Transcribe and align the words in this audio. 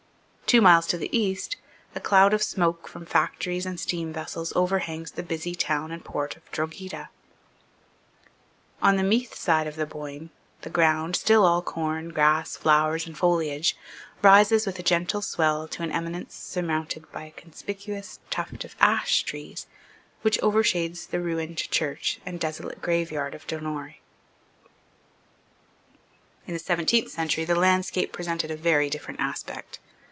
Two 0.51 0.59
miles 0.61 0.85
to 0.87 0.97
the 0.97 1.17
east, 1.17 1.55
a 1.95 2.01
cloud 2.01 2.33
of 2.33 2.43
smoke 2.43 2.85
from 2.89 3.05
factories 3.05 3.65
and 3.65 3.79
steam 3.79 4.11
vessels 4.11 4.51
overhangs 4.53 5.11
the 5.11 5.23
busy 5.23 5.55
town 5.55 5.93
and 5.93 6.03
port 6.03 6.35
of 6.35 6.43
Drogheda. 6.51 7.09
On 8.81 8.97
the 8.97 9.01
Meath 9.03 9.33
side 9.33 9.65
of 9.65 9.77
the 9.77 9.85
Boyne, 9.85 10.29
the 10.63 10.69
ground, 10.69 11.15
still 11.15 11.45
all 11.45 11.61
corn, 11.61 12.09
grass, 12.09 12.57
flowers, 12.57 13.07
and 13.07 13.17
foliage, 13.17 13.77
rises 14.21 14.65
with 14.65 14.77
a 14.77 14.83
gentle 14.83 15.21
swell 15.21 15.69
to 15.69 15.83
an 15.83 15.91
eminence 15.93 16.35
surmounted 16.35 17.09
by 17.13 17.23
a 17.23 17.31
conspicuous 17.31 18.19
tuft 18.29 18.65
of 18.65 18.75
ash 18.81 19.23
trees 19.23 19.67
which 20.21 20.37
overshades 20.41 21.05
the 21.07 21.21
ruined 21.21 21.59
church 21.59 22.19
and 22.25 22.41
desolate 22.41 22.81
graveyard 22.81 23.33
of 23.33 23.47
Donore, 23.47 23.99
In 26.45 26.53
the 26.53 26.59
seventeenth 26.59 27.09
century 27.09 27.45
the 27.45 27.55
landscape 27.55 28.11
presented 28.11 28.51
a 28.51 28.57
very 28.57 28.89
different 28.89 29.21
aspect. 29.21 29.79